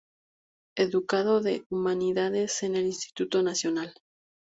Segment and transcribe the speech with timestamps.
[0.75, 3.93] Educado en Humanidades en el Instituto Nacional.